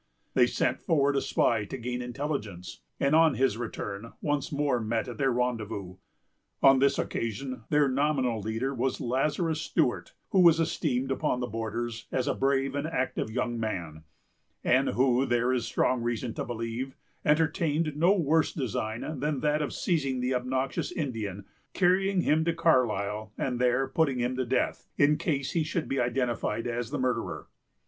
They 0.33 0.47
sent 0.47 0.79
forward 0.79 1.15
a 1.15 1.21
spy 1.21 1.63
to 1.65 1.77
gain 1.77 2.01
intelligence, 2.01 2.81
and, 2.99 3.13
on 3.13 3.35
his 3.35 3.55
return, 3.55 4.13
once 4.19 4.51
more 4.51 4.79
met 4.81 5.07
at 5.07 5.19
their 5.19 5.31
rendezvous. 5.31 5.97
On 6.63 6.79
this 6.79 6.97
occasion, 6.97 7.65
their 7.69 7.87
nominal 7.87 8.41
leader 8.41 8.73
was 8.73 8.99
Lazarus 8.99 9.61
Stewart, 9.61 10.15
who 10.31 10.39
was 10.39 10.59
esteemed 10.59 11.11
upon 11.11 11.39
the 11.39 11.45
borders 11.45 12.07
as 12.11 12.27
a 12.27 12.33
brave 12.33 12.73
and 12.73 12.87
active 12.87 13.29
young 13.29 13.59
man; 13.59 14.03
and 14.63 14.89
who, 14.89 15.23
there 15.27 15.53
is 15.53 15.67
strong 15.67 16.01
reason 16.01 16.33
to 16.33 16.43
believe, 16.45 16.95
entertained 17.23 17.95
no 17.95 18.11
worse 18.15 18.51
design 18.53 19.19
than 19.19 19.41
that 19.41 19.61
of 19.61 19.71
seizing 19.71 20.19
the 20.19 20.33
obnoxious 20.33 20.91
Indian, 20.91 21.45
carrying 21.73 22.21
him 22.21 22.43
to 22.43 22.53
Carlisle, 22.55 23.33
and 23.37 23.61
there 23.61 23.87
putting 23.87 24.17
him 24.17 24.35
to 24.35 24.47
death, 24.47 24.87
in 24.97 25.19
case 25.19 25.51
he 25.51 25.61
should 25.63 25.87
be 25.87 25.99
identified 25.99 26.65
as 26.65 26.89
the 26.89 26.97
murderer. 26.97 27.49